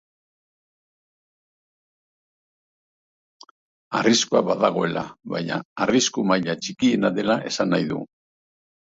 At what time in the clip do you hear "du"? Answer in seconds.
7.93-7.99